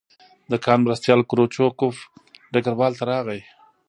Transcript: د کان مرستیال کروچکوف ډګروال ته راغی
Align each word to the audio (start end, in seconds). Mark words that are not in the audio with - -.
د 0.51 0.53
کان 0.65 0.79
مرستیال 0.85 1.21
کروچکوف 1.31 1.95
ډګروال 2.53 2.93
ته 2.99 3.03
راغی 3.11 3.41